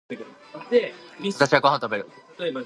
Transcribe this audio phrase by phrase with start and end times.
[1.31, 2.07] 私はご飯を食べる。